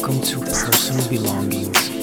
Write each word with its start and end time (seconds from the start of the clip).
Welcome 0.00 0.22
to 0.22 0.40
Personal 0.40 1.08
Belongings 1.10 1.99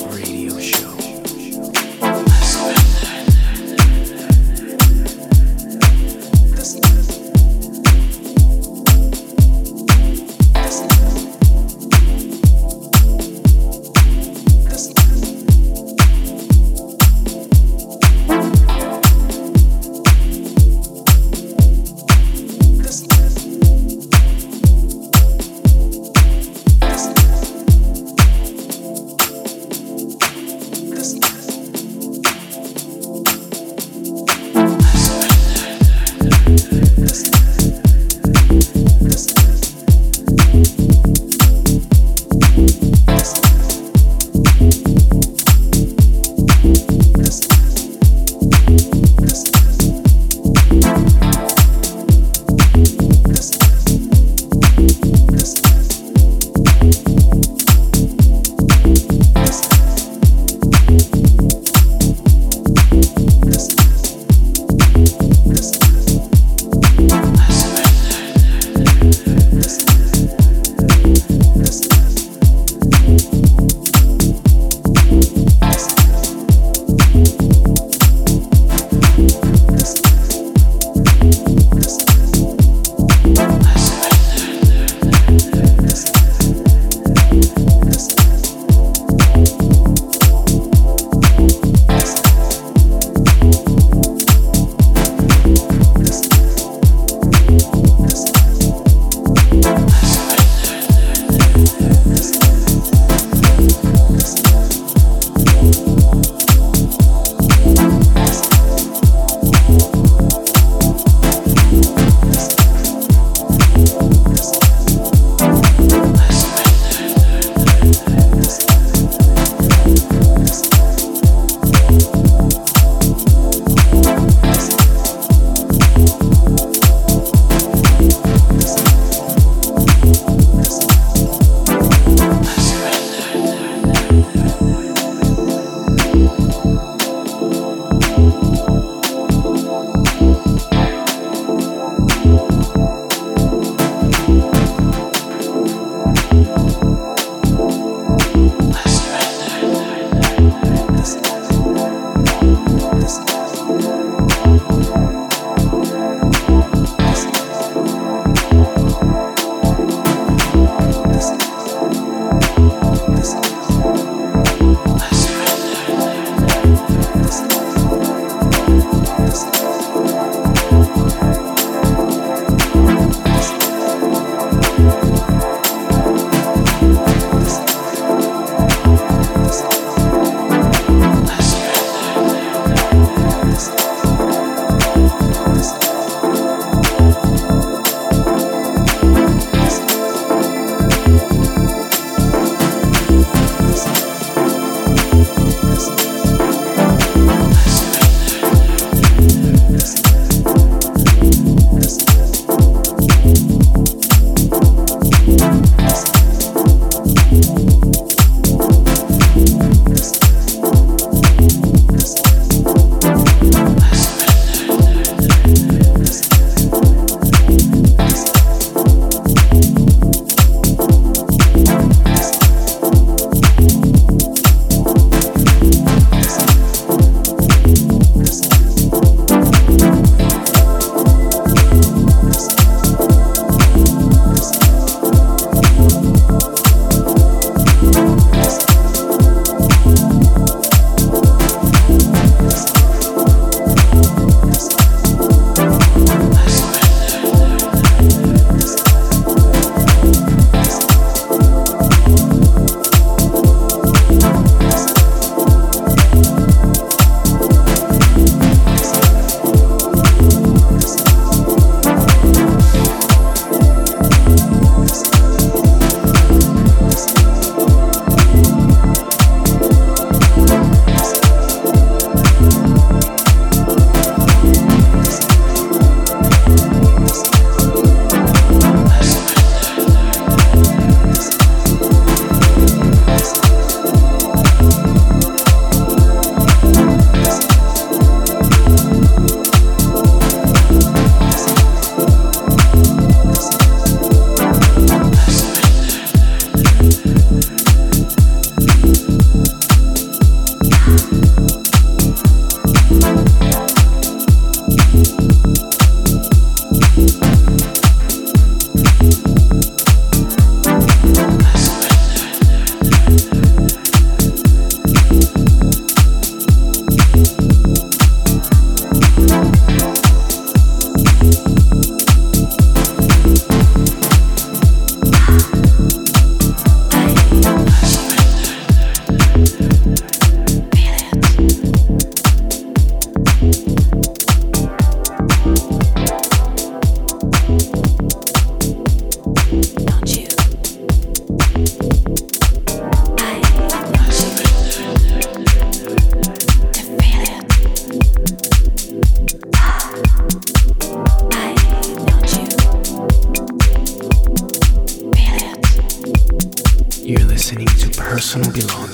to 358.28 358.40
Personal 358.42 358.87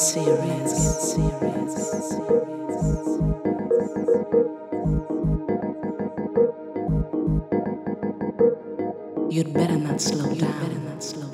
serious. 0.00 1.14
You'd 9.30 9.52
better 9.54 9.76
not 9.76 10.00
slow 10.00 10.34
down. 10.34 11.29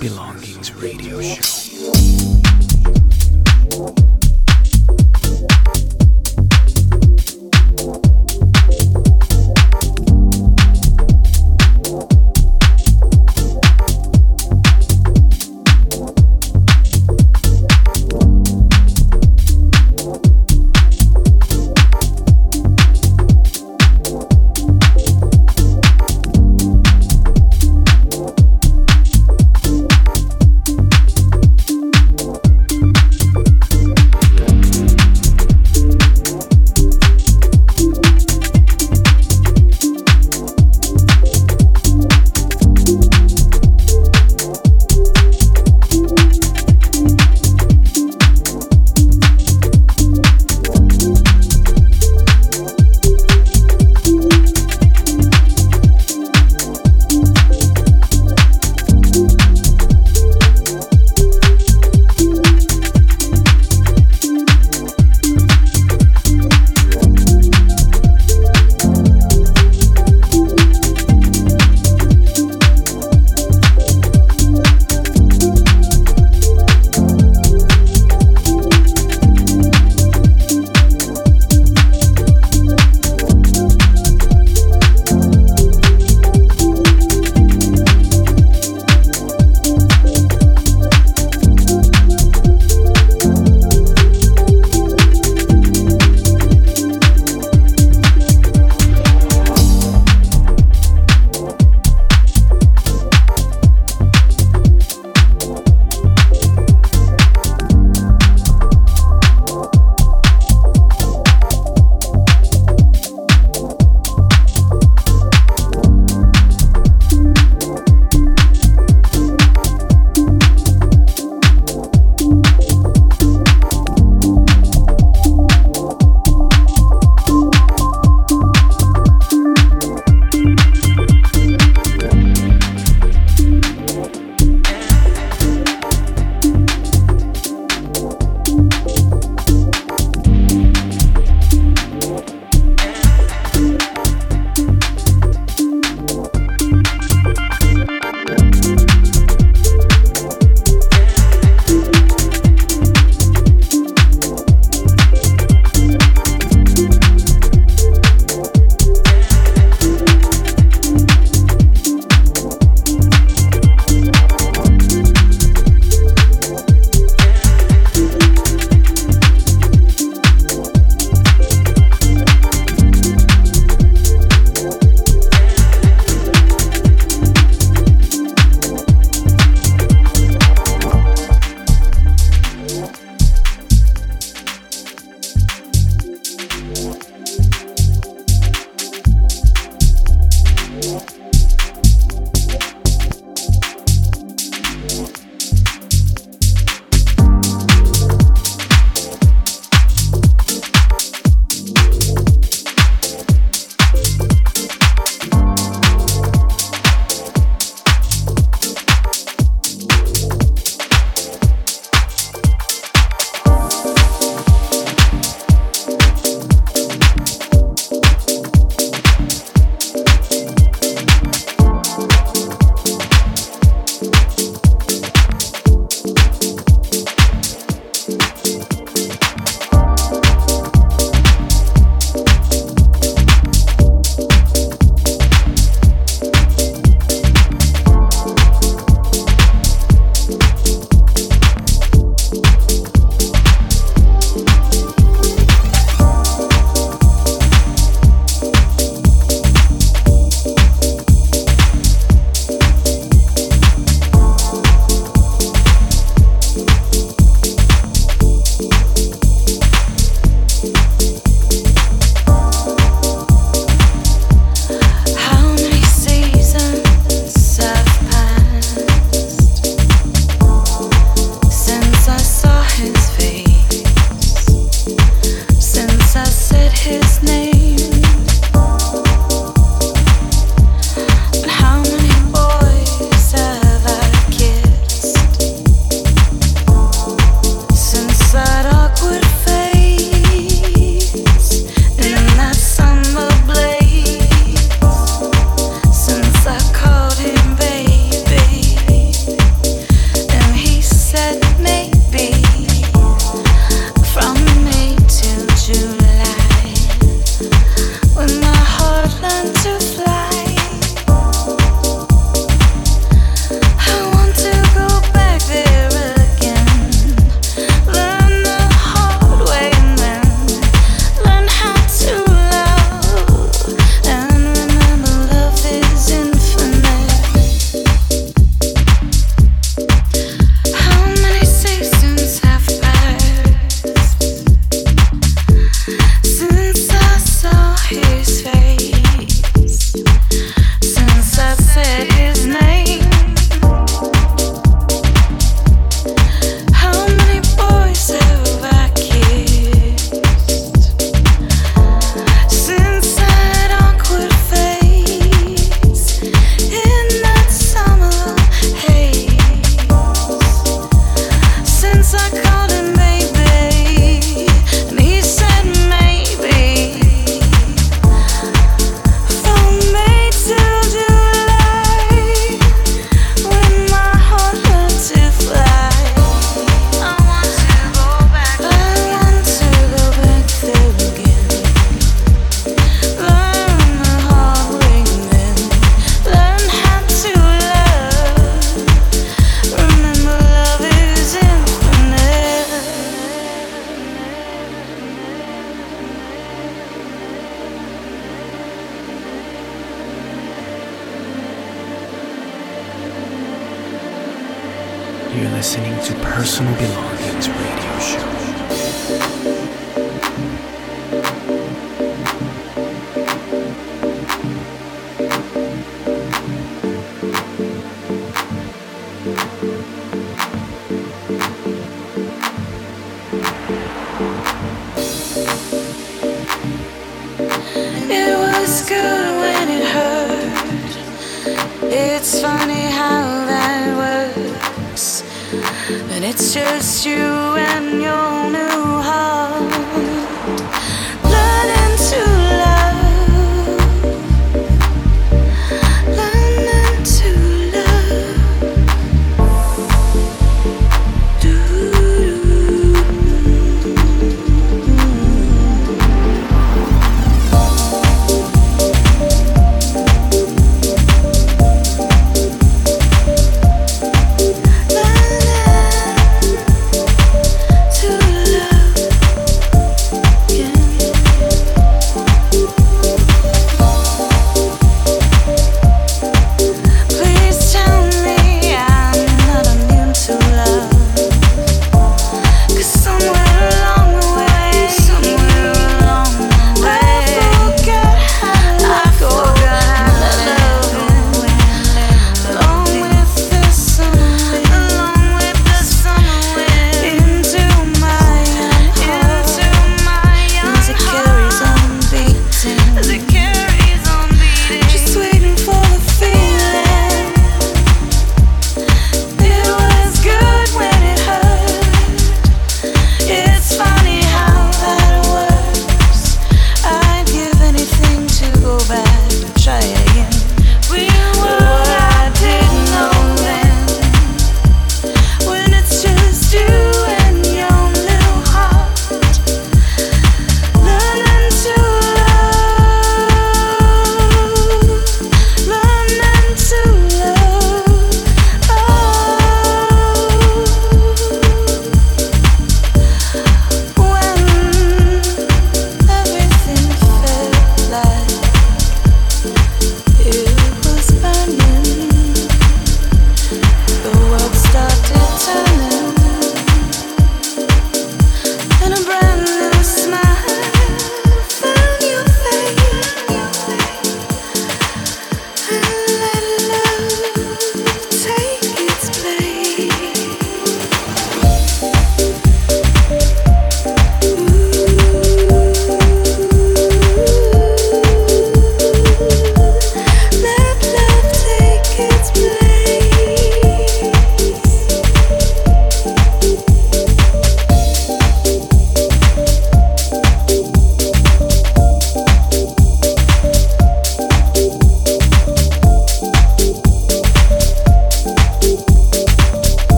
Personal 0.00 0.29